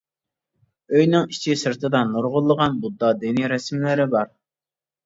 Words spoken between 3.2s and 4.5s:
دىنى رەسىملىرى بار.